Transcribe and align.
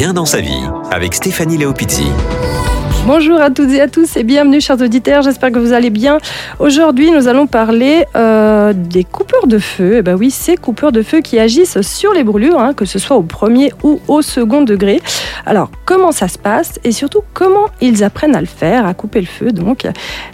bien 0.00 0.14
dans 0.14 0.24
sa 0.24 0.40
vie 0.40 0.64
avec 0.90 1.14
Stéphanie 1.14 1.58
Léopizzi. 1.58 2.06
Bonjour 3.06 3.40
à 3.40 3.50
toutes 3.50 3.70
et 3.70 3.80
à 3.80 3.88
tous 3.88 4.16
et 4.16 4.22
bienvenue 4.22 4.60
chers 4.60 4.80
auditeurs, 4.80 5.22
j'espère 5.22 5.50
que 5.50 5.58
vous 5.58 5.72
allez 5.72 5.90
bien. 5.90 6.18
Aujourd'hui 6.60 7.10
nous 7.10 7.26
allons 7.26 7.46
parler 7.46 8.04
euh, 8.14 8.72
des 8.72 9.04
coupeurs 9.04 9.46
de 9.46 9.58
feu. 9.58 9.94
Eh 9.96 10.02
ben 10.02 10.14
oui, 10.14 10.30
ces 10.30 10.56
coupeurs 10.56 10.92
de 10.92 11.02
feu 11.02 11.20
qui 11.20 11.38
agissent 11.38 11.80
sur 11.80 12.12
les 12.12 12.22
brûlures, 12.22 12.60
hein, 12.60 12.72
que 12.72 12.84
ce 12.84 12.98
soit 13.00 13.16
au 13.16 13.22
premier 13.22 13.72
ou 13.82 14.00
au 14.06 14.22
second 14.22 14.62
degré. 14.62 15.00
Alors 15.44 15.70
comment 15.86 16.12
ça 16.12 16.28
se 16.28 16.38
passe 16.38 16.78
et 16.84 16.92
surtout 16.92 17.22
comment 17.34 17.66
ils 17.80 18.04
apprennent 18.04 18.36
à 18.36 18.40
le 18.40 18.46
faire, 18.46 18.86
à 18.86 18.94
couper 18.94 19.20
le 19.20 19.26
feu 19.26 19.50
donc. 19.50 19.86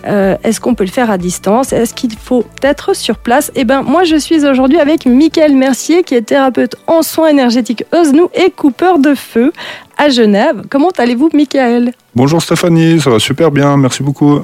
Euh, 0.07 0.37
est-ce 0.45 0.61
qu'on 0.61 0.75
peut 0.75 0.85
le 0.85 0.91
faire 0.91 1.11
à 1.11 1.19
distance? 1.19 1.73
Est-ce 1.73 1.95
qu'il 1.95 2.15
faut 2.19 2.45
être 2.63 2.95
sur 2.95 3.17
place? 3.17 3.53
Eh 3.55 3.65
ben 3.65 3.83
moi 3.83 4.05
je 4.05 4.17
suis 4.17 4.45
aujourd'hui 4.45 4.79
avec 4.79 5.07
Mickaël 5.07 5.55
Mercier 5.55 6.03
qui 6.03 6.15
est 6.15 6.23
thérapeute 6.23 6.77
en 6.89 7.03
soins 7.03 7.29
énergétiques 7.29 7.85
Osnou 7.93 8.29
et 8.35 8.51
coupeur 8.51 8.99
de 8.99 9.15
feu 9.15 9.53
à 9.97 10.11
Genève. 10.11 10.63
Comment 10.69 10.91
allez-vous 10.99 11.31
Mickaël? 11.33 11.93
Bonjour 12.17 12.41
Stéphanie, 12.41 12.99
ça 12.99 13.11
va 13.11 13.19
super 13.19 13.51
bien, 13.51 13.77
merci 13.77 14.03
beaucoup. 14.03 14.41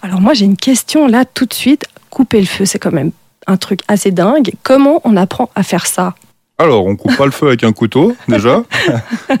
Alors 0.00 0.22
moi 0.22 0.32
j'ai 0.32 0.46
une 0.46 0.56
question 0.56 1.06
là 1.06 1.26
tout 1.26 1.44
de 1.44 1.52
suite. 1.52 1.84
Couper 2.08 2.40
le 2.40 2.46
feu, 2.46 2.64
c'est 2.64 2.78
quand 2.78 2.90
même 2.90 3.10
un 3.46 3.58
truc 3.58 3.80
assez 3.86 4.10
dingue. 4.10 4.52
Comment 4.62 5.02
on 5.04 5.18
apprend 5.18 5.50
à 5.54 5.62
faire 5.62 5.84
ça? 5.84 6.14
Alors 6.56 6.86
on 6.86 6.96
coupe 6.96 7.14
pas 7.18 7.26
le 7.26 7.30
feu 7.30 7.48
avec 7.48 7.64
un 7.64 7.72
couteau 7.72 8.16
déjà. 8.28 8.64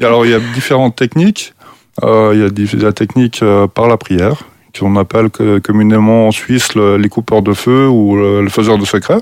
alors 0.02 0.26
il 0.26 0.32
y 0.32 0.34
a 0.34 0.40
différentes 0.52 0.96
techniques. 0.96 1.54
Euh, 2.02 2.32
il 2.34 2.40
y 2.68 2.82
a 2.82 2.84
la 2.84 2.92
technique 2.92 3.42
euh, 3.42 3.66
par 3.66 3.88
la 3.88 3.96
prière 3.96 4.44
qu'on 4.78 4.96
appelle 4.96 5.30
communément 5.62 6.28
en 6.28 6.30
Suisse 6.30 6.74
les 6.74 7.08
coupeurs 7.08 7.40
de 7.40 7.54
feu 7.54 7.88
ou 7.88 8.16
le, 8.16 8.48
faiseur 8.50 8.76
de 8.76 8.84
secret. 8.84 9.18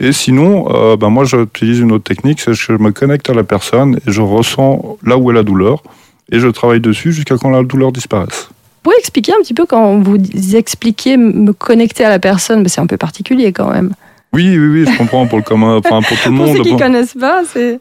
Et 0.00 0.12
sinon, 0.12 0.66
euh, 0.74 0.96
ben 0.96 1.08
moi 1.08 1.24
j'utilise 1.24 1.78
une 1.78 1.92
autre 1.92 2.04
technique, 2.04 2.40
c'est 2.40 2.52
que 2.52 2.56
je 2.56 2.72
me 2.72 2.90
connecte 2.90 3.30
à 3.30 3.34
la 3.34 3.44
personne 3.44 4.00
et 4.06 4.10
je 4.10 4.22
ressens 4.22 4.98
là 5.04 5.16
où 5.16 5.30
est 5.30 5.34
la 5.34 5.44
douleur 5.44 5.84
et 6.30 6.38
je 6.38 6.48
travaille 6.48 6.80
dessus 6.80 7.12
jusqu'à 7.12 7.36
quand 7.36 7.50
la 7.50 7.62
douleur 7.62 7.92
disparaisse. 7.92 8.48
Vous 8.50 8.90
pouvez 8.90 8.96
expliquer 8.98 9.32
un 9.32 9.42
petit 9.42 9.54
peu 9.54 9.66
quand 9.66 9.98
vous 9.98 10.16
expliquez 10.54 11.16
me 11.16 11.52
connecter 11.52 12.04
à 12.04 12.08
la 12.08 12.18
personne, 12.18 12.62
mais 12.62 12.68
c'est 12.68 12.80
un 12.80 12.86
peu 12.86 12.96
particulier 12.96 13.52
quand 13.52 13.70
même. 13.70 13.92
Oui, 14.32 14.56
oui, 14.58 14.66
oui, 14.66 14.90
je 14.90 14.96
comprends 14.96 15.26
pour 15.26 15.38
le 15.38 15.44
commun, 15.44 15.76
enfin 15.76 16.00
pour 16.00 16.16
tout 16.16 16.30
le 16.30 16.34
monde. 16.36 16.46
pour 16.46 16.56
ceux 16.56 16.62
qui 16.62 16.74
ne 16.74 16.78
connaissent 16.78 17.16
pas, 17.18 17.42
c'est. 17.44 17.80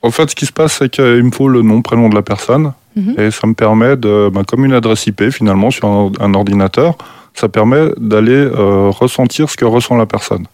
En 0.00 0.10
fait, 0.10 0.30
ce 0.30 0.36
qui 0.36 0.46
se 0.46 0.52
passe, 0.52 0.78
c'est 0.78 0.88
qu'il 0.88 1.24
me 1.24 1.30
faut 1.30 1.48
le 1.48 1.62
nom, 1.62 1.82
prénom 1.82 2.08
de 2.08 2.14
la 2.14 2.22
personne, 2.22 2.72
mhm. 2.96 3.14
et 3.18 3.30
ça 3.30 3.46
me 3.46 3.54
permet 3.54 3.96
de, 3.96 4.30
ben, 4.32 4.44
comme 4.44 4.64
une 4.64 4.72
adresse 4.72 5.06
IP 5.06 5.30
finalement 5.30 5.70
sur 5.70 5.86
un, 5.86 6.34
ordinateur, 6.34 6.96
ça 7.34 7.48
permet 7.48 7.88
d'aller 7.98 8.32
euh, 8.32 8.90
ressentir 8.90 9.50
ce 9.50 9.56
que 9.56 9.64
ressent 9.64 9.96
la 9.96 10.06
personne. 10.06 10.46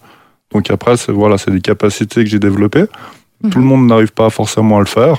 Donc 0.51 0.71
après, 0.71 0.95
voilà, 1.09 1.37
c'est 1.37 1.51
des 1.51 1.61
capacités 1.61 2.25
que 2.25 2.31
j'ai 2.31 2.39
développées. 2.39 2.87
Tout 3.51 3.59
le 3.59 3.65
mhm. 3.65 3.69
monde 3.69 3.87
n'arrive 3.87 4.13
pas 4.13 4.31
forcément 4.31 4.79
à 4.79 4.81
le 4.81 4.87
faire. 4.87 5.19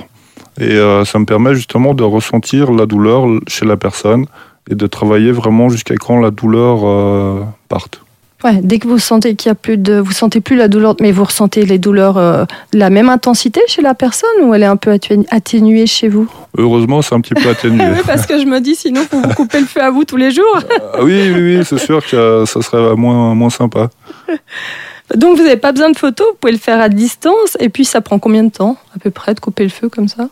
Et 0.60 0.72
euh, 0.72 1.04
ça 1.04 1.18
me 1.18 1.26
permet 1.26 1.54
justement 1.54 1.94
de 1.94 2.02
ressentir 2.02 2.72
la 2.72 2.86
douleur 2.86 3.26
chez 3.46 3.66
la 3.66 3.76
personne 3.76 4.26
et 4.70 4.74
de 4.74 4.86
travailler 4.86 5.30
vraiment 5.30 5.68
jusqu'à 5.68 5.96
quand 5.96 6.18
la 6.18 6.30
douleur 6.30 6.80
euh, 6.84 7.40
parte. 7.68 8.00
Ouais, 8.44 8.60
dès 8.62 8.78
que 8.78 8.86
vous 8.86 8.98
sentez 8.98 9.34
qu'il 9.34 9.48
y 9.48 9.52
a 9.52 9.54
plus 9.54 9.78
de, 9.78 9.98
vous 9.98 10.12
sentez 10.12 10.40
plus 10.40 10.56
la 10.56 10.68
douleur, 10.68 10.94
mais 11.00 11.10
vous 11.10 11.24
ressentez 11.24 11.64
les 11.64 11.78
douleurs 11.78 12.18
euh, 12.18 12.44
la 12.72 12.90
même 12.90 13.08
intensité 13.08 13.60
chez 13.66 13.80
la 13.80 13.94
personne 13.94 14.28
ou 14.42 14.52
elle 14.52 14.62
est 14.62 14.66
un 14.66 14.76
peu 14.76 14.98
atténuée 15.30 15.86
chez 15.86 16.08
vous? 16.08 16.28
Heureusement, 16.56 17.00
c'est 17.00 17.14
un 17.14 17.20
petit 17.20 17.34
peu 17.34 17.48
atténué. 17.50 17.84
oui, 17.94 18.00
parce 18.06 18.26
que 18.26 18.38
je 18.38 18.44
me 18.44 18.60
dis 18.60 18.74
sinon 18.74 19.06
vous 19.10 19.22
vous 19.22 19.34
coupez 19.34 19.60
le 19.60 19.66
feu 19.66 19.82
à 19.82 19.90
vous 19.90 20.04
tous 20.04 20.18
les 20.18 20.30
jours. 20.30 20.58
Ah 20.94 21.02
oui, 21.02 21.32
oui, 21.34 21.56
oui, 21.56 21.64
c'est 21.64 21.78
sûr 21.78 22.06
que 22.06 22.44
ça 22.46 22.60
serait 22.62 22.94
moins 22.94 23.34
moins 23.34 23.50
sympa. 23.50 23.88
Donc 25.14 25.36
vous 25.36 25.42
n'avez 25.42 25.56
pas 25.56 25.72
besoin 25.72 25.90
de 25.90 25.96
photos, 25.96 26.26
vous 26.32 26.36
pouvez 26.40 26.52
le 26.52 26.58
faire 26.58 26.80
à 26.80 26.88
distance. 26.88 27.56
Et 27.58 27.68
puis 27.68 27.84
ça 27.84 28.00
prend 28.00 28.18
combien 28.18 28.44
de 28.44 28.50
temps 28.50 28.76
à 28.94 28.98
peu 28.98 29.10
près 29.10 29.34
de 29.34 29.40
couper 29.40 29.62
le 29.62 29.70
feu 29.70 29.88
comme 29.88 30.08
ça? 30.08 30.28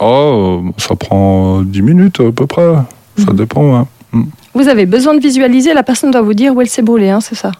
Oh, 0.00 0.62
ça 0.78 0.96
prend 0.96 1.62
10 1.62 1.82
minutes 1.82 2.20
à 2.20 2.32
peu 2.32 2.46
près. 2.46 2.74
Ça 3.18 3.32
mhm. 3.32 3.36
dépend. 3.36 3.76
Hein. 3.76 3.86
Mm. 4.12 4.24
Vous 4.54 4.68
avez 4.68 4.86
besoin 4.86 5.14
de 5.14 5.20
visualiser, 5.20 5.74
la 5.74 5.82
personne 5.82 6.10
doit 6.10 6.22
vous 6.22 6.34
dire 6.34 6.54
où 6.54 6.60
elle 6.60 6.68
s'est 6.68 6.82
brûlée, 6.82 7.10
hein, 7.10 7.20
c'est 7.20 7.34
ça? 7.34 7.52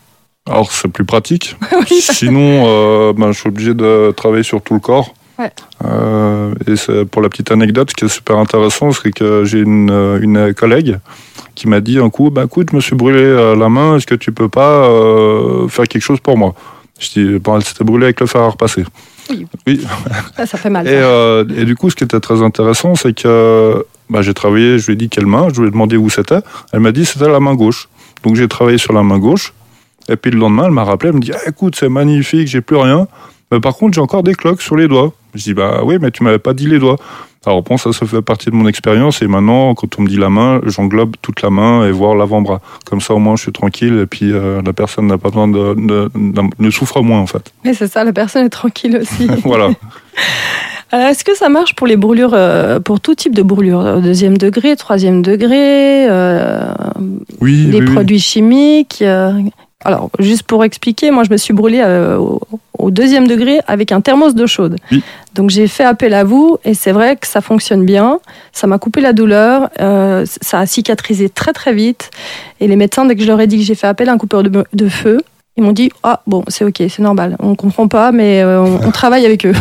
Alors 0.49 0.73
c'est 0.73 0.89
plus 0.89 1.05
pratique. 1.05 1.57
Sinon, 1.87 2.65
euh, 2.67 3.13
ben, 3.13 3.31
je 3.33 3.39
suis 3.39 3.49
obligé 3.49 3.75
de 3.75 4.13
travailler 4.17 4.43
sur 4.43 4.63
tout 4.63 4.75
le 4.75 4.81
corps. 4.81 5.15
Euh, 5.85 6.55
et 6.67 7.05
pour 7.07 7.23
la 7.23 7.31
petite 7.31 7.51
anecdote, 7.51 7.91
ce 7.91 7.95
qui 7.95 8.05
est 8.05 8.09
super 8.09 8.37
intéressant, 8.37 8.93
c'est 8.93 9.11
que 9.11 9.45
j'ai 9.45 9.61
une, 9.61 9.91
une, 10.21 10.53
collègue 10.53 10.99
qui 11.55 11.67
m'a 11.67 11.81
dit 11.81 11.99
un 11.99 12.11
coup, 12.11 12.29
bah, 12.29 12.45
écoute, 12.45 12.69
je 12.71 12.77
me 12.77 12.81
suis 12.83 12.95
brûlé 12.95 13.55
la 13.57 13.69
main, 13.71 13.97
est-ce 13.97 14.07
que 14.07 14.15
tu 14.15 14.33
peux 14.33 14.51
pas 14.51 14.85
euh, 14.85 15.67
faire 15.69 15.89
quelque 15.89 16.03
chose 16.03 16.21
pour 16.21 16.37
moi? 16.37 16.55
Je 16.99 17.09
dis, 17.09 17.39
bon, 17.39 17.57
elle 17.57 17.65
s'était 17.65 17.85
brûlée 17.85 18.05
avec 18.05 18.21
le 18.21 18.27
fer 18.27 18.43
à 18.43 18.49
repasser. 18.49 18.85
Oui. 19.67 19.81
Ça, 20.37 20.59
fait 20.59 20.71
mal. 20.71 20.87
Et, 20.87 21.61
et, 21.61 21.65
du 21.65 21.77
coup, 21.77 21.91
ce 21.91 21.97
qui 21.97 22.05
était 22.05 22.21
très 22.21 22.43
intéressant, 22.43 22.95
c'est 22.95 23.15
que 23.15 23.85
bah, 24.11 24.23
j'ai 24.23 24.35
travaillé, 24.35 24.79
je 24.79 24.87
lui 24.87 24.95
ai 24.95 24.97
dit 24.97 25.09
quelle 25.09 25.27
main, 25.27 25.49
je 25.53 25.61
lui 25.61 25.69
ai 25.69 25.71
demandé 25.71 25.97
où 25.97 26.11
c'était. 26.11 26.41
Elle 26.73 26.81
m'a 26.81 26.91
dit 26.91 27.05
c'était 27.05 27.29
la 27.29 27.41
main 27.41 27.55
gauche. 27.55 27.89
Donc 28.25 28.35
j'ai 28.35 28.49
travaillé 28.49 28.77
sur 28.77 28.93
la 28.93 29.03
main 29.03 29.19
gauche. 29.19 29.55
Et 30.09 30.17
puis 30.17 30.33
le 30.33 30.39
lendemain, 30.39 30.65
elle 30.67 30.73
m'a 30.73 30.85
rappelé, 30.85 31.11
elle 31.11 31.17
me 31.17 31.21
dit 31.21 31.33
ah, 31.33 31.49
écoute, 31.49 31.77
c'est 31.79 31.89
magnifique, 31.89 32.49
j'ai 32.49 32.61
plus 32.61 32.77
rien. 32.77 33.07
Mais 33.53 33.61
par 33.61 33.77
contre, 33.77 33.95
j'ai 33.95 34.01
encore 34.01 34.25
des 34.25 34.35
cloques 34.35 34.63
sur 34.63 34.77
les 34.77 34.89
doigts. 34.89 35.13
Je 35.35 35.45
dis 35.45 35.55
bah 35.55 35.83
oui, 35.85 35.99
mais 36.01 36.11
tu 36.11 36.25
m'avais 36.25 36.41
pas 36.41 36.55
dit 36.55 36.67
les 36.67 36.81
doigts. 36.81 36.97
Alors 37.47 37.63
bon, 37.63 37.79
ça, 37.79 37.93
ça 37.93 38.07
fait 38.07 38.21
partie 38.21 38.51
de 38.51 38.55
mon 38.55 38.69
expérience. 38.69 39.23
Et 39.23 39.27
maintenant, 39.27 39.75
quand 39.75 39.99
on 39.99 40.03
me 40.03 40.09
dit 40.09 40.19
la 40.19 40.29
main, 40.29 40.61
j'englobe 40.67 41.17
toute 41.23 41.41
la 41.43 41.51
main 41.51 41.87
et 41.87 41.91
voir 41.91 42.15
l'avant-bras. 42.15 42.61
Comme 42.85 43.01
ça, 43.01 43.15
au 43.15 43.19
moins, 43.19 43.37
je 43.37 43.43
suis 43.43 43.53
tranquille. 43.53 43.99
Et 44.03 44.07
puis, 44.07 44.31
euh, 44.33 44.61
la 44.63 44.73
personne 44.73 45.07
n'a 45.07 45.17
pas 45.17 45.31
besoin 45.31 45.49
de, 45.49 46.11
ne 46.59 46.71
souffre 46.71 47.01
moins, 47.03 47.21
en 47.21 47.27
fait. 47.27 47.53
Mais 47.65 47.73
c'est 47.73 47.89
ça, 47.89 48.05
la 48.05 48.13
personne 48.13 48.45
est 48.45 48.51
tranquille 48.51 48.99
aussi. 49.01 49.27
voilà. 49.45 49.71
est-ce 50.93 51.25
que 51.25 51.37
ça 51.37 51.49
marche 51.49 51.75
pour 51.75 51.87
les 51.87 51.97
brûlures, 51.97 52.35
euh, 52.35 52.81
pour 52.81 53.01
tout 53.01 53.15
type 53.15 53.35
de 53.35 53.43
brûlures, 53.43 53.81
euh, 53.81 54.01
deuxième 54.01 54.37
degré, 54.37 54.77
troisième 54.77 55.23
degré, 55.23 56.09
euh, 56.11 56.73
oui, 57.41 57.69
les 57.71 57.83
produits 57.83 58.19
chimiques 58.19 59.05
Alors, 59.85 60.11
juste 60.19 60.43
pour 60.43 60.65
expliquer, 60.65 61.11
moi, 61.11 61.25
je 61.25 61.31
me 61.31 61.37
suis 61.37 61.55
brûlée 61.55 61.83
au, 62.19 62.91
deuxième 62.91 63.29
degré 63.29 63.61
avec 63.67 63.93
un 63.93 64.01
thermos 64.01 64.35
d'eau 64.35 64.47
chaude. 64.47 64.77
Donc, 65.35 65.51
j'ai 65.51 65.69
fait 65.69 65.85
appel 65.85 66.13
à 66.13 66.25
vous 66.25 66.59
et 66.65 66.75
c'est 66.75 66.93
vrai 66.93 67.17
que 67.17 67.27
ça 67.27 67.41
fonctionne 67.41 67.85
bien. 67.85 68.19
Ça 68.53 68.67
m'a 68.67 68.79
coupé 68.79 69.01
la 69.01 69.13
douleur, 69.13 69.71
ça 69.79 70.59
a 70.59 70.67
cicatrisé 70.67 71.29
très 71.29 71.53
très 71.53 71.73
vite. 71.73 72.11
Et 72.61 72.69
les 72.69 72.77
médecins, 72.77 73.05
dès 73.05 73.17
que 73.17 73.23
je 73.23 73.27
leur 73.27 73.41
ai 73.41 73.47
dit 73.47 73.59
que 73.59 73.65
j'ai 73.65 73.75
fait 73.75 73.87
appel 73.87 74.09
à 74.09 74.13
un 74.13 74.19
coupeur 74.19 74.43
de, 74.43 74.89
feu, 74.89 75.23
ils 75.57 75.63
m'ont 75.63 75.73
dit 75.73 75.91
ah 76.03 76.23
bon 76.27 76.45
c'est 76.49 76.65
ok 76.65 76.77
c'est 76.89 77.01
normal 77.01 77.37
on 77.41 77.57
comprend 77.57 77.89
pas 77.89 78.13
mais 78.13 78.43
on 78.45 78.91
travaille 78.93 79.27
avec 79.27 79.45
eux 79.45 79.53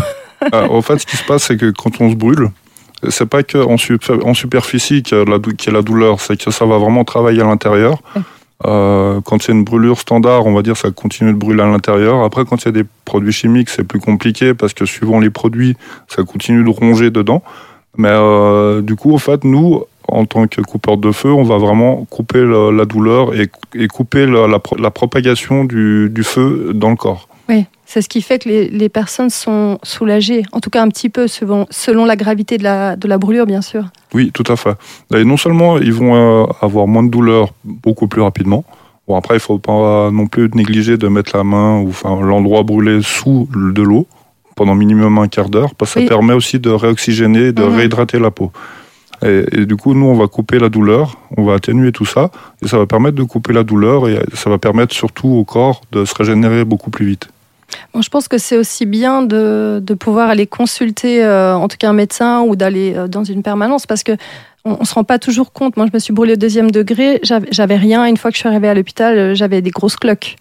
ah, 0.52 0.70
en 0.70 0.82
fait, 0.82 1.00
ce 1.00 1.06
qui 1.06 1.18
se 1.18 1.24
passe, 1.24 1.44
c'est 1.44 1.58
que 1.58 1.72
quand 1.72 2.02
on 2.02 2.10
se 2.10 2.16
brûle, 2.16 2.50
c'est 3.10 3.26
pas 3.26 3.44
qu'en 3.44 3.76
en 3.76 4.34
superficie 4.34 5.04
qu'il 5.04 5.18
y, 5.18 5.22
a 5.22 5.72
la 5.72 5.82
douleur, 5.82 6.20
c'est 6.20 6.38
que 6.38 6.52
ça 6.52 6.66
va 6.66 6.78
vraiment 6.78 7.04
travailler 7.04 7.42
à 7.42 7.46
l'intérieur. 7.46 8.00
Euh, 8.66 9.22
quand 9.22 9.50
a 9.50 9.52
une 9.54 9.64
brûlure 9.64 10.00
standard, 10.00 10.46
on 10.46 10.54
va 10.54 10.62
dire 10.62 10.76
ça 10.76 10.92
continue 10.92 11.32
de 11.32 11.38
brûler 11.38 11.64
à 11.64 11.68
l'intérieur. 11.68 12.24
Après, 12.24 12.44
quand 12.44 12.62
il 12.64 12.66
y 12.66 12.70
a 12.70 12.72
des 12.72 12.86
produits 13.06 13.32
chimiques, 13.32 13.70
c'est 13.70 13.86
plus 13.86 14.00
compliqué 14.00 14.54
parce 14.54 14.74
que 14.74 14.86
suivant 14.86 15.20
les 15.20 15.30
produits, 15.30 15.78
ça 16.08 16.24
continue 16.24 16.64
de 16.64 16.70
ronger 16.70 17.10
dedans. 17.10 17.42
Mais 17.98 18.10
euh, 18.12 18.82
du 18.82 18.96
coup, 18.96 19.14
en 19.14 19.18
fait, 19.18 19.44
nous, 19.46 19.84
en 20.08 20.26
tant 20.26 20.48
que 20.48 20.62
coupeur 20.62 20.98
de 20.98 21.12
feu, 21.12 21.32
on 21.32 21.44
va 21.44 21.58
vraiment 21.58 22.06
couper 22.10 22.44
la, 22.46 22.86
douleur 22.86 23.34
et, 23.34 23.50
couper 23.88 24.26
la, 24.26 24.48
la 24.48 24.92
propagation 24.92 25.64
du, 25.64 26.10
du, 26.10 26.24
feu 26.24 26.72
dans 26.74 26.90
le 26.90 26.96
corps. 26.96 27.30
Oui, 27.48 27.66
c'est 27.90 28.04
ce 28.04 28.10
qui 28.10 28.22
fait 28.22 28.38
que 28.38 28.48
les, 28.48 28.90
personnes 28.90 29.32
sont 29.32 29.80
soulagées, 29.82 30.44
en 30.52 30.60
tout 30.60 30.70
cas 30.70 30.84
un 30.84 30.90
petit 30.90 31.10
peu, 31.10 31.28
selon, 31.28 31.66
selon 31.72 32.06
la 32.06 32.16
gravité 32.16 32.60
de 32.60 32.64
la, 32.64 32.96
de 32.96 33.08
la 33.08 33.18
brûlure, 33.18 33.48
bien 33.48 33.64
sûr. 33.64 33.86
Oui, 34.14 34.30
tout 34.32 34.44
à 34.48 34.56
fait. 34.56 34.76
Et 35.16 35.24
non 35.24 35.38
seulement 35.38 35.80
ils 35.80 35.92
vont 35.92 36.14
euh, 36.14 36.46
avoir 36.62 36.86
moins 36.86 37.02
de 37.02 37.10
douleur 37.10 37.52
beaucoup 37.64 38.08
plus 38.08 38.22
rapidement, 38.22 38.64
bon 39.08 39.16
après 39.18 39.34
il 39.34 39.38
ne 39.38 39.42
faut 39.42 39.58
pas 39.58 40.12
non 40.12 40.28
plus 40.28 40.52
négliger 40.54 40.98
de 40.98 41.08
mettre 41.08 41.36
la 41.36 41.44
main 41.44 41.80
ou 41.80 41.90
enfin, 41.90 42.22
l'endroit 42.22 42.62
brûlé 42.62 43.00
sous 43.02 43.50
de 43.56 43.82
l'eau 43.82 44.06
pendant 44.56 44.76
minimum 44.76 45.18
un 45.18 45.28
quart 45.28 45.50
d'heure, 45.50 45.74
parce 45.74 45.96
que 45.96 46.02
ça 46.02 46.08
permet 46.08 46.34
aussi 46.34 46.60
de 46.60 46.70
réoxygéner, 46.70 47.54
de 47.54 47.64
mhm. 47.64 47.76
réhydrater 47.76 48.20
la 48.20 48.30
peau. 48.30 48.52
Et, 49.26 49.46
et, 49.52 49.66
du 49.66 49.78
coup, 49.78 49.96
nous, 49.96 50.06
on 50.06 50.16
va 50.16 50.28
couper 50.28 50.60
la 50.60 50.70
douleur, 50.70 51.18
on 51.38 51.44
va 51.44 51.56
atténuer 51.56 51.92
tout 51.92 52.06
ça, 52.06 52.30
et 52.64 52.68
ça 52.68 52.78
va 52.78 52.86
permettre 52.86 53.16
de 53.16 53.24
couper 53.24 53.52
la 53.52 53.64
douleur, 53.64 54.08
et 54.08 54.20
ça 54.36 54.52
va 54.52 54.60
permettre 54.60 54.94
surtout 54.94 55.30
au 55.30 55.44
corps 55.44 55.82
de 55.92 56.06
se 56.06 56.14
régénérer 56.14 56.66
beaucoup 56.66 56.92
plus 56.92 57.08
vite. 57.08 57.30
Bon, 57.94 58.02
je 58.02 58.10
pense 58.10 58.28
que 58.28 58.38
c'est 58.38 58.58
aussi 58.58 58.86
bien 58.86 59.22
de, 59.22 59.82
de, 59.84 59.94
pouvoir 59.94 60.30
aller 60.30 60.48
consulter, 60.48 61.24
euh, 61.24 61.56
en 61.56 61.68
tout 61.68 61.78
cas 61.78 61.90
un 61.90 61.94
médecin, 61.94 62.42
ou 62.42 62.56
d'aller 62.56 62.94
euh, 62.96 63.08
dans 63.08 63.24
une 63.24 63.44
permanence, 63.44 63.86
parce 63.86 64.04
que 64.04 64.14
on, 64.66 64.84
se 64.84 64.94
rend 64.94 65.04
pas 65.04 65.20
toujours 65.20 65.54
compte. 65.54 65.78
Moi, 65.78 65.86
je 65.88 65.92
me 65.94 66.00
suis 66.00 66.14
brûlée 66.14 66.34
au 66.34 66.38
deuxième 66.38 66.70
degré, 66.70 67.22
j'avais 67.24 67.78
rien. 67.78 68.06
Une 68.06 68.18
fois 68.18 68.30
que 68.30 68.36
je 68.36 68.42
suis 68.42 68.50
arrivée 68.50 68.68
à 68.68 68.74
l'hôpital, 68.74 69.18
euh, 69.18 69.36
j'avais 69.36 69.62
des 69.62 69.72
grosses 69.72 69.96
cloques. 69.96 70.36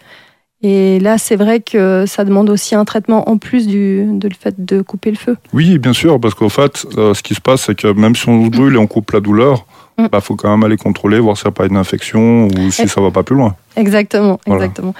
Et 0.61 0.99
là, 0.99 1.19
c'est 1.19 1.37
vrai 1.37 1.61
que 1.61 2.05
ça 2.07 2.25
demande 2.25 2.51
aussi 2.51 2.75
un 2.75 2.85
traitement 2.85 3.31
en 3.31 3.39
plus 3.39 3.69
du 3.69 4.05
de 4.05 4.27
le 4.27 4.35
fait 4.35 4.65
de 4.65 4.83
couper 4.83 5.13
le 5.13 5.17
feu. 5.17 5.37
Oui, 5.53 5.79
bien 5.79 5.93
sûr, 5.93 6.19
parce 6.19 6.35
qu'en 6.35 6.49
fait, 6.49 6.79
ce 6.79 7.23
qui 7.23 7.37
se 7.37 7.41
passe, 7.41 7.67
c'est 7.67 7.77
que 7.77 7.87
même 7.87 8.17
si 8.17 8.29
on 8.29 8.47
se 8.47 8.51
brûle 8.51 8.75
et 8.75 8.79
on 8.79 8.89
coupe 8.89 9.13
la 9.13 9.21
douleur, 9.21 9.67
il 9.99 10.05
mm. 10.05 10.09
bah, 10.09 10.21
faut 10.21 10.37
quand 10.37 10.51
même 10.51 10.65
aller 10.65 10.77
contrôler, 10.77 11.19
voir 11.19 11.37
s'il 11.37 11.47
n'y 11.47 11.51
a 11.51 11.53
pas 11.53 11.67
une 11.67 11.77
infection 11.77 12.47
ou 12.47 12.71
si 12.71 12.89
ça 12.89 13.01
va 13.01 13.11
pas 13.11 13.23
plus 13.23 13.37
loin. 13.37 13.57
Exactement, 13.77 14.41
exactement. 14.47 14.95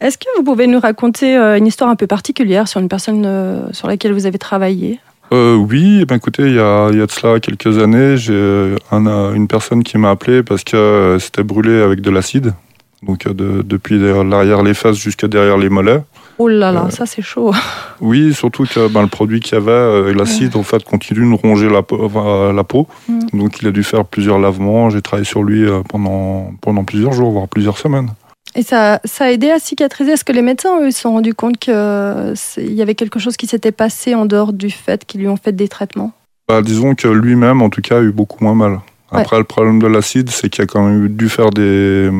Est-ce 0.00 0.16
que 0.16 0.26
vous 0.36 0.44
pouvez 0.44 0.66
nous 0.66 0.80
raconter 0.80 1.36
euh, 1.36 1.58
une 1.58 1.66
histoire 1.66 1.90
un 1.90 1.96
peu 1.96 2.06
particulière 2.06 2.68
sur 2.68 2.80
une 2.80 2.88
personne 2.88 3.24
euh, 3.26 3.72
sur 3.72 3.88
laquelle 3.88 4.12
vous 4.12 4.26
avez 4.26 4.38
travaillé? 4.38 5.00
Euh, 5.32 5.56
Oui, 5.56 5.98
eh 6.02 6.04
ben, 6.06 6.14
écoutez, 6.16 6.44
il 6.44 6.54
y 6.54 6.60
a, 6.60 6.88
il 6.90 6.98
y 6.98 7.02
a 7.02 7.06
de 7.06 7.10
cela 7.10 7.40
quelques 7.40 7.78
années, 7.78 8.16
j'ai 8.16 8.76
un, 8.90 9.34
une 9.34 9.48
personne 9.48 9.82
qui 9.82 9.98
m'a 9.98 10.10
appelé 10.10 10.42
parce 10.42 10.64
que 10.64 11.18
c'était 11.20 11.42
brûlé 11.42 11.82
avec 11.82 12.00
de 12.00 12.10
l'acide, 12.10 12.54
donc 13.02 13.28
de, 13.28 13.62
depuis 13.62 13.98
l'arrière 13.98 14.62
les 14.62 14.74
fesses 14.74 14.96
jusqu'à 14.96 15.28
derrière 15.28 15.58
les 15.58 15.68
mollets. 15.68 16.02
Oh 16.38 16.48
là 16.48 16.70
là, 16.70 16.88
ça 16.90 17.06
c'est 17.06 17.22
chaud. 17.22 17.52
Oui, 18.00 18.32
surtout 18.32 18.62
que 18.62 18.86
ben, 18.86 19.02
le 19.02 19.08
produit 19.08 19.40
qu'il 19.40 19.54
y 19.54 19.60
avait, 19.60 20.14
l'acide, 20.14 20.54
en 20.54 20.62
fait, 20.62 20.84
continue 20.84 21.28
de 21.28 21.34
ronger 21.36 21.68
la 21.68 21.82
peau. 21.82 22.08
La 22.52 22.62
peau. 22.62 22.86
Mm. 23.08 23.18
Donc 23.32 23.60
il 23.60 23.66
a 23.66 23.72
dû 23.72 23.82
faire 23.82 24.04
plusieurs 24.04 24.38
lavements. 24.38 24.88
J'ai 24.88 25.02
travaillé 25.02 25.24
sur 25.24 25.42
lui 25.42 25.66
pendant, 25.88 26.52
pendant 26.60 26.84
plusieurs 26.84 27.12
jours, 27.12 27.32
voire 27.32 27.48
plusieurs 27.48 27.76
semaines. 27.76 28.10
Et 28.54 28.62
ça, 28.62 29.00
ça 29.04 29.24
a 29.24 29.30
aidé 29.30 29.50
à 29.50 29.58
cicatriser? 29.58 30.12
Est-ce 30.12 30.24
que 30.24 30.32
les 30.32 30.42
médecins, 30.42 30.80
eux, 30.80 30.90
se 30.90 31.02
sont 31.02 31.12
rendus 31.12 31.34
compte 31.34 31.58
qu'il 31.58 31.74
y 31.74 32.82
avait 32.82 32.94
quelque 32.94 33.18
chose 33.18 33.36
qui 33.36 33.46
s'était 33.46 33.72
passé 33.72 34.14
en 34.14 34.26
dehors 34.26 34.52
du 34.52 34.70
fait 34.70 35.04
qu'ils 35.04 35.20
lui 35.20 35.28
ont 35.28 35.36
fait 35.36 35.52
des 35.52 35.68
traitements? 35.68 36.12
Bah, 36.48 36.62
Disons 36.62 36.94
que 36.94 37.08
lui-même, 37.08 37.62
en 37.62 37.70
tout 37.70 37.82
cas, 37.82 37.98
a 37.98 38.00
eu 38.00 38.12
beaucoup 38.12 38.42
moins 38.42 38.54
mal. 38.54 38.80
Après, 39.10 39.38
le 39.38 39.44
problème 39.44 39.80
de 39.80 39.86
l'acide, 39.86 40.30
c'est 40.30 40.50
qu'il 40.50 40.62
a 40.64 40.66
quand 40.66 40.82
même 40.82 41.08
dû 41.08 41.28
faire 41.28 41.50
des, 41.50 42.10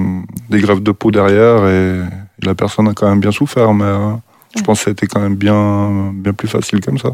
des 0.48 0.60
greffes 0.60 0.82
de 0.82 0.90
peau 0.90 1.10
derrière 1.10 1.66
et, 1.66 2.00
la 2.42 2.54
personne 2.54 2.88
a 2.88 2.94
quand 2.94 3.08
même 3.08 3.20
bien 3.20 3.32
souffert, 3.32 3.72
mais 3.74 3.84
euh, 3.84 4.12
je 4.56 4.62
pense 4.62 4.78
que 4.78 4.84
ça 4.84 4.90
a 4.90 4.92
été 4.92 5.06
quand 5.06 5.20
même 5.20 5.36
bien, 5.36 6.12
bien 6.14 6.32
plus 6.32 6.48
facile 6.48 6.80
comme 6.80 6.98
ça. 6.98 7.10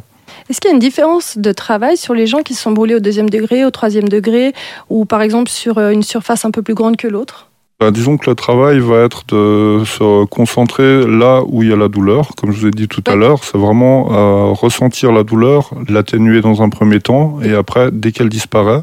Est-ce 0.49 0.61
qu'il 0.61 0.71
y 0.71 0.73
a 0.73 0.75
une 0.75 0.81
différence 0.81 1.39
de 1.39 1.53
travail 1.53 1.97
sur 1.97 2.15
les 2.15 2.27
gens 2.27 2.43
qui 2.43 2.55
se 2.55 2.63
sont 2.63 2.73
brûlés 2.73 2.95
au 2.95 3.01
deuxième 3.01 3.31
degré, 3.31 3.65
au 3.65 3.71
troisième 3.71 4.09
degré, 4.09 4.53
ou 4.91 5.05
par 5.05 5.23
exemple 5.23 5.51
sur 5.51 5.79
euh, 5.79 5.91
une 5.91 6.03
surface 6.03 6.45
un 6.45 6.51
peu 6.51 6.63
plus 6.63 6.75
grande 6.75 6.97
que 6.97 7.09
l'autre? 7.09 7.51
Bah, 7.81 7.91
disons 7.91 8.17
que 8.17 8.31
le 8.31 8.37
travail 8.37 8.79
va 8.79 8.99
être 8.99 9.25
de 9.29 9.83
se 9.85 10.25
concentrer 10.27 11.07
là 11.07 11.43
où 11.47 11.63
il 11.63 11.71
y 11.71 11.73
a 11.73 11.77
la 11.77 11.89
douleur. 11.89 12.29
Comme 12.37 12.53
je 12.53 12.61
vous 12.61 12.67
ai 12.69 12.71
dit 12.71 12.89
tout 12.89 13.03
à 13.07 13.17
l'heure, 13.17 13.43
c'est 13.43 13.59
vraiment 13.59 14.13
euh, 14.13 14.53
ressentir 14.53 15.11
la 15.13 15.25
douleur, 15.25 15.71
l'atténuer 15.89 16.41
dans 16.41 16.63
un 16.63 16.69
premier 16.69 17.01
temps, 17.01 17.41
et 17.43 17.53
après, 17.53 17.91
dès 17.91 18.13
qu'elle 18.13 18.29
disparaît, 18.29 18.83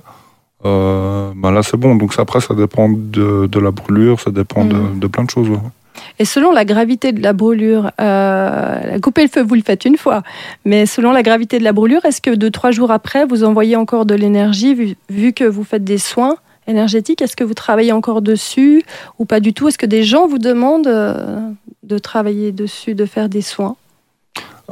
euh, 0.66 1.32
bah 1.36 1.52
là 1.52 1.64
c'est 1.64 1.78
bon. 1.78 1.96
Donc 1.96 2.14
après, 2.18 2.42
ça 2.42 2.54
dépend 2.54 2.90
de, 2.90 3.48
de, 3.48 3.60
la 3.60 3.72
brûlure, 3.72 4.20
ça 4.20 4.30
dépend 4.30 4.66
de, 4.66 4.76
mm. 4.76 5.00
de, 5.00 5.08
plein 5.08 5.24
de 5.24 5.30
choses. 5.30 5.50
Et 6.20 6.26
selon 6.26 6.52
la 6.52 6.66
gravité 6.66 7.12
de 7.12 7.22
la 7.22 7.34
brûlure, 7.34 7.92
euh, 8.00 9.00
couper 9.00 9.24
le 9.24 9.28
feu, 9.28 9.42
vous 9.42 9.56
le 9.56 9.64
faites 9.64 9.86
une 9.86 9.98
fois, 9.98 10.24
mais 10.66 10.86
selon 10.86 11.12
la 11.12 11.24
gravité 11.24 11.60
de 11.60 11.64
la 11.64 11.74
brûlure, 11.74 12.06
est-ce 12.06 12.22
que 12.22 12.32
deux, 12.32 12.52
trois 12.52 12.72
jours 12.72 12.92
après, 12.92 13.26
vous 13.26 13.44
envoyez 13.44 13.76
encore 13.76 14.06
de 14.06 14.16
l'énergie, 14.16 14.74
vu, 14.74 14.96
vu 15.10 15.34
que 15.34 15.44
vous 15.44 15.64
faites 15.64 15.84
des 15.84 15.98
soins 15.98 16.36
énergétique. 16.68 17.22
Est-ce 17.22 17.36
que 17.36 17.44
vous 17.44 17.54
travaillez 17.54 17.92
encore 17.92 18.22
dessus 18.22 18.84
ou 19.20 19.26
pas 19.26 19.40
du 19.40 19.54
tout? 19.54 19.68
Est-ce 19.68 19.78
que 19.78 19.86
des 19.86 20.04
gens 20.04 20.28
vous 20.28 20.40
demandent 20.40 20.88
euh, 20.88 21.40
de 21.84 21.98
travailler 21.98 22.52
dessus, 22.52 22.96
de 22.96 23.06
faire 23.06 23.30
des 23.30 23.42
soins? 23.42 23.76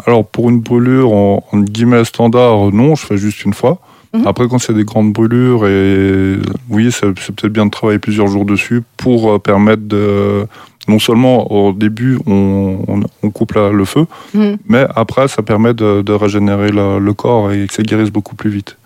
Alors 0.06 0.25
pour 0.25 0.50
une 0.50 0.60
brûlure 0.60 1.12
en, 1.13 1.44
guillemets 1.54 2.06
standard, 2.06 2.71
non, 2.71 2.95
je 2.95 3.06
fais 3.06 3.18
juste 3.18 3.44
une 3.44 3.54
fois. 3.54 3.80
Mhm. 4.13 4.25
Après, 4.25 4.48
quand 4.48 4.57
c'est 4.57 4.74
des 4.74 4.86
grandes 4.86 5.13
brûlures, 5.13 5.68
et 5.68 6.38
oui, 6.69 6.92
c'est 6.92 7.07
peut-être 7.12 7.48
bien 7.48 7.66
de 7.66 7.71
travailler 7.71 8.00
plusieurs 8.00 8.27
jours 8.27 8.45
dessus 8.45 8.81
pour 8.98 9.31
euh, 9.31 9.39
permettre 9.39 9.83
de. 9.83 10.48
Non 10.89 10.97
seulement 11.00 11.51
au 11.51 11.71
début, 11.71 12.18
on, 12.25 13.03
coupe 13.31 13.53
le 13.53 13.86
feu, 13.86 14.06
mhm. 14.33 14.57
mais 14.68 14.88
après, 14.95 15.27
ça 15.27 15.44
permet 15.44 15.74
de, 15.74 16.12
régénérer 16.12 16.71
le 16.71 17.13
corps 17.13 17.51
et 17.51 17.68
que 17.68 17.74
ça 17.74 17.83
guérisse 17.83 18.09
beaucoup 18.09 18.36
plus 18.36 18.50
vite. 18.50 18.78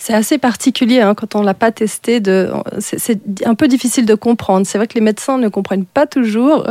C'est 0.00 0.14
assez 0.14 0.38
particulier 0.38 1.00
hein, 1.00 1.14
quand 1.14 1.34
on 1.34 1.42
l'a 1.42 1.54
pas 1.54 1.72
testé. 1.72 2.22
C'est 2.78 3.20
un 3.44 3.56
peu 3.56 3.66
difficile 3.66 4.06
de 4.06 4.14
comprendre. 4.14 4.64
C'est 4.64 4.78
vrai 4.78 4.86
que 4.86 4.94
les 4.94 5.00
médecins 5.00 5.38
ne 5.38 5.48
comprennent 5.48 5.84
pas 5.84 6.06
toujours, 6.06 6.68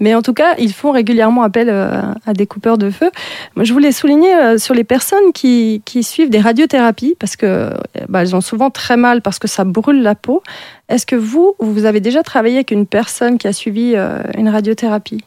mais 0.00 0.14
en 0.14 0.22
tout 0.22 0.32
cas, 0.32 0.54
ils 0.58 0.72
font 0.72 0.90
régulièrement 0.90 1.42
appel 1.42 1.68
euh, 1.68 2.00
à 2.26 2.32
des 2.32 2.46
coupeurs 2.46 2.78
de 2.78 2.90
feu. 2.90 3.10
je 3.58 3.72
voulais 3.74 3.92
souligner 3.92 4.34
euh, 4.34 4.56
sur 4.56 4.74
les 4.74 4.82
personnes 4.82 5.32
qui, 5.34 5.82
qui 5.84 6.02
suivent 6.02 6.30
des 6.30 6.40
radiothérapies, 6.40 7.16
parce 7.18 7.36
que 7.36 7.70
bah, 8.08 8.22
elles 8.22 8.34
ont 8.34 8.40
souvent 8.40 8.70
très 8.70 8.96
mal 8.96 9.20
parce 9.20 9.38
que 9.38 9.46
ça 9.46 9.64
brûle 9.64 10.02
la 10.02 10.14
peau. 10.14 10.42
Est-ce 10.88 11.04
que 11.04 11.16
vous, 11.16 11.54
vous 11.58 11.84
avez 11.84 12.00
déjà 12.00 12.22
travaillé 12.22 12.56
avec 12.56 12.70
une 12.70 12.86
personne 12.86 13.36
qui 13.36 13.46
a 13.46 13.52
suivi 13.52 13.92
euh, 13.94 14.22
une 14.38 14.48
radiothérapie? 14.48 15.22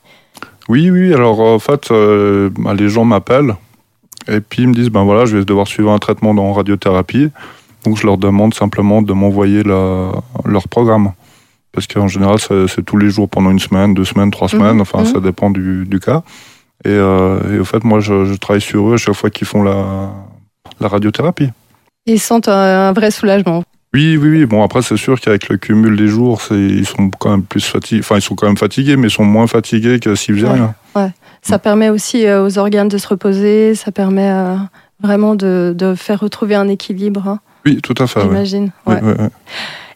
Oui, 0.69 0.89
oui. 0.89 1.13
Alors 1.13 1.39
en 1.39 1.59
fait, 1.59 1.89
bah, 2.57 2.73
les 2.73 2.89
gens 2.89 3.05
m'appellent 3.05 3.53
et 4.27 4.39
puis 4.39 4.63
ils 4.63 4.67
me 4.67 4.73
disent, 4.73 4.89
ben 4.89 5.03
voilà, 5.03 5.25
je 5.25 5.37
vais 5.37 5.45
devoir 5.45 5.67
suivre 5.67 5.91
un 5.91 5.99
traitement 5.99 6.31
en 6.31 6.53
radiothérapie. 6.53 7.29
Donc 7.85 7.97
je 7.97 8.05
leur 8.05 8.17
demande 8.17 8.53
simplement 8.53 9.01
de 9.01 9.13
m'envoyer 9.13 9.63
leur 9.63 10.67
programme. 10.69 11.13
Parce 11.71 11.87
qu'en 11.87 12.07
général, 12.07 12.37
c'est 12.39 12.85
tous 12.85 12.97
les 12.97 13.09
jours 13.09 13.27
pendant 13.27 13.49
une 13.49 13.59
semaine, 13.59 13.93
deux 13.93 14.05
semaines, 14.05 14.29
trois 14.29 14.47
semaines, 14.47 14.75
mhm. 14.75 14.81
enfin 14.81 14.99
mhm. 14.99 15.05
ça 15.05 15.19
dépend 15.19 15.49
du, 15.49 15.85
du 15.85 15.99
cas. 15.99 16.21
Et, 16.85 16.89
euh, 16.89 17.55
et, 17.55 17.59
au 17.59 17.65
fait, 17.65 17.83
moi, 17.83 17.99
je, 17.99 18.25
je, 18.25 18.35
travaille 18.35 18.61
sur 18.61 18.89
eux 18.89 18.93
à 18.93 18.97
chaque 18.97 19.15
fois 19.15 19.29
qu'ils 19.29 19.47
font 19.47 19.63
la, 19.63 20.11
la 20.79 20.87
radiothérapie. 20.87 21.49
Ils 22.05 22.19
sentent 22.19 22.49
un 22.49 22.91
vrai 22.91 23.09
soulagement. 23.09 23.63
Oui, 23.93 24.17
oui, 24.17 24.29
oui. 24.29 24.45
Bon, 24.45 24.63
après, 24.63 24.81
c'est 24.81 24.97
sûr 24.97 25.19
qu'avec 25.21 25.49
le 25.49 25.57
cumul 25.57 25.95
des 25.95 26.07
jours, 26.07 26.41
ils 26.49 26.85
sont 26.85 27.09
quand 27.11 27.29
même 27.29 27.43
plus 27.43 27.63
fatigués. 27.63 27.99
Enfin, 27.99 28.15
ils 28.15 28.21
sont 28.21 28.35
quand 28.35 28.47
même 28.47 28.57
fatigués, 28.57 28.97
mais 28.97 29.07
ils 29.07 29.11
sont 29.11 29.23
moins 29.23 29.47
fatigués 29.47 29.99
que 29.99 30.15
s'ils 30.15 30.35
faisaient 30.35 30.51
rien. 30.51 30.73
Ouais. 30.95 31.11
Ça 31.43 31.59
permet 31.59 31.89
aussi 31.89 32.25
euh, 32.25 32.45
aux 32.45 32.57
organes 32.57 32.87
de 32.87 32.97
se 32.97 33.07
reposer, 33.07 33.75
ça 33.75 33.91
permet 33.91 34.29
euh, 34.31 34.55
vraiment 35.01 35.35
de, 35.35 35.75
de, 35.77 35.93
faire 35.93 36.21
retrouver 36.21 36.55
un 36.55 36.69
équilibre. 36.69 37.27
Hein. 37.27 37.39
Oui, 37.65 37.81
tout 37.81 37.95
à 37.97 38.07
fait. 38.07 38.21
J'imagine. 38.21 38.71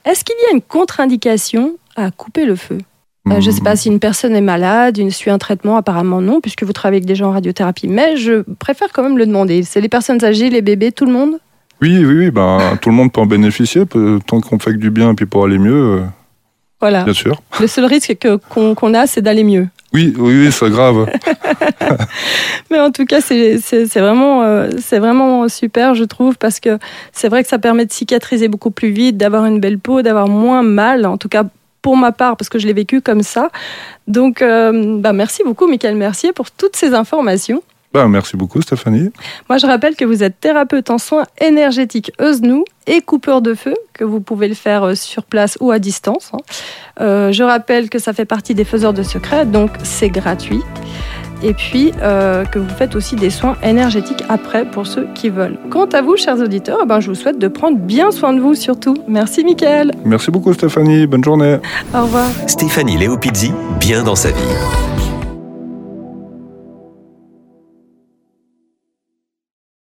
Est-ce 0.05 0.23
qu'il 0.23 0.35
y 0.43 0.51
a 0.51 0.55
une 0.55 0.61
contre-indication 0.61 1.77
à 1.95 2.11
couper 2.11 2.45
le 2.45 2.55
feu? 2.55 2.77
Euh, 3.29 3.41
Je 3.41 3.49
ne 3.49 3.55
sais 3.55 3.61
pas 3.61 3.73
hmm. 3.73 3.77
si 3.77 3.89
une 3.89 3.99
personne 3.99 4.35
est 4.35 4.41
malade, 4.41 4.97
une 4.97 5.11
suit 5.11 5.31
un 5.31 5.37
traitement, 5.37 5.75
apparemment 5.75 6.21
non, 6.21 6.39
puisque 6.39 6.63
vous 6.63 6.73
travaillez 6.73 6.97
avec 6.97 7.07
des 7.07 7.15
gens 7.15 7.29
en 7.29 7.33
radiothérapie. 7.33 7.87
Mais 7.87 8.17
je 8.17 8.43
préfère 8.59 8.89
quand 8.93 9.03
même 9.03 9.17
le 9.17 9.25
demander. 9.25 9.63
C'est 9.63 9.81
les 9.81 9.89
personnes 9.89 10.23
âgées, 10.23 10.49
les 10.49 10.61
bébés, 10.61 10.91
tout 10.91 11.05
le 11.05 11.11
monde? 11.11 11.39
Oui, 11.81 12.03
oui, 12.03 12.13
oui. 12.13 12.31
Ben, 12.31 12.77
tout 12.81 12.89
le 12.89 12.95
monde 12.95 13.11
peut 13.11 13.21
en 13.21 13.25
bénéficier. 13.25 13.83
Tant 13.85 14.41
qu'on 14.41 14.59
fait 14.59 14.71
que 14.71 14.77
du 14.77 14.89
bien 14.89 15.11
et 15.11 15.13
puis 15.13 15.25
pour 15.25 15.45
aller 15.45 15.57
mieux. 15.57 16.03
Voilà. 16.79 17.03
Bien 17.03 17.13
sûr. 17.13 17.41
Le 17.59 17.67
seul 17.67 17.85
risque 17.85 18.15
qu'on 18.49 18.93
a, 18.93 19.07
c'est 19.07 19.21
d'aller 19.21 19.43
mieux. 19.43 19.67
Oui, 19.93 20.13
oui, 20.17 20.45
oui 20.45 20.51
c'est 20.51 20.69
grave. 20.69 21.09
Mais 22.71 22.79
en 22.79 22.91
tout 22.91 23.05
cas, 23.05 23.21
c'est 23.21 23.57
vraiment, 23.95 24.43
euh, 24.43 24.69
c'est 24.79 24.99
vraiment 24.99 25.47
super, 25.47 25.95
je 25.95 26.03
trouve, 26.03 26.37
parce 26.37 26.59
que 26.59 26.77
c'est 27.13 27.29
vrai 27.29 27.41
que 27.41 27.49
ça 27.49 27.57
permet 27.57 27.85
de 27.85 27.91
cicatriser 27.91 28.47
beaucoup 28.47 28.71
plus 28.71 28.89
vite, 28.89 29.17
d'avoir 29.17 29.45
une 29.45 29.59
belle 29.59 29.79
peau, 29.79 30.01
d'avoir 30.01 30.27
moins 30.27 30.61
mal, 30.61 31.05
en 31.05 31.17
tout 31.17 31.29
cas 31.29 31.43
pour 31.81 31.95
ma 31.95 32.11
part, 32.11 32.35
parce 32.35 32.49
que 32.49 32.59
je 32.59 32.67
l'ai 32.67 32.73
vécu 32.73 33.01
comme 33.01 33.23
ça. 33.23 33.49
Donc, 34.07 34.41
euh, 34.41 34.99
bah, 34.99 35.13
merci 35.13 35.41
beaucoup, 35.43 35.67
Michael 35.67 35.95
Mercier, 35.95 36.33
pour 36.33 36.51
toutes 36.51 36.75
ces 36.75 36.93
informations. 36.93 37.63
Merci 38.07 38.37
beaucoup, 38.37 38.61
Stéphanie. 38.61 39.11
Moi, 39.49 39.57
je 39.57 39.65
rappelle 39.65 39.95
que 39.95 40.05
vous 40.05 40.23
êtes 40.23 40.39
thérapeute 40.39 40.89
en 40.89 40.97
soins 40.97 41.25
énergétiques 41.41 42.11
ESNOU 42.19 42.63
et 42.85 43.01
coupeur 43.01 43.41
de 43.41 43.53
feu, 43.53 43.73
que 43.93 44.03
vous 44.03 44.21
pouvez 44.21 44.47
le 44.47 44.53
faire 44.53 44.83
euh, 44.83 44.95
sur 44.95 45.23
place 45.23 45.57
ou 45.59 45.71
à 45.71 45.79
distance. 45.79 46.31
Hein. 46.33 46.37
Euh, 47.01 47.31
je 47.31 47.43
rappelle 47.43 47.89
que 47.89 47.99
ça 47.99 48.13
fait 48.13 48.25
partie 48.25 48.53
des 48.53 48.63
faiseurs 48.63 48.93
de 48.93 49.03
secrets, 49.03 49.45
donc 49.45 49.71
c'est 49.83 50.09
gratuit. 50.09 50.61
Et 51.43 51.53
puis 51.53 51.91
euh, 52.01 52.45
que 52.45 52.57
vous 52.57 52.73
faites 52.75 52.95
aussi 52.95 53.15
des 53.15 53.29
soins 53.29 53.57
énergétiques 53.61 54.23
après 54.27 54.65
pour 54.65 54.87
ceux 54.87 55.07
qui 55.13 55.29
veulent. 55.29 55.57
Quant 55.69 55.85
à 55.85 56.01
vous, 56.01 56.17
chers 56.17 56.39
auditeurs, 56.39 56.79
eh 56.83 56.87
ben, 56.87 56.99
je 56.99 57.09
vous 57.09 57.15
souhaite 57.15 57.37
de 57.37 57.47
prendre 57.47 57.77
bien 57.77 58.11
soin 58.11 58.33
de 58.33 58.39
vous 58.39 58.55
surtout. 58.55 58.95
Merci, 59.07 59.43
Mickaël. 59.43 59.91
Merci 60.03 60.31
beaucoup, 60.31 60.53
Stéphanie. 60.53 61.05
Bonne 61.05 61.23
journée. 61.23 61.57
Au 61.93 62.03
revoir. 62.03 62.27
Stéphanie 62.47 62.97
Léopizzi, 62.97 63.51
bien 63.79 64.03
dans 64.03 64.15
sa 64.15 64.29
vie. 64.29 65.06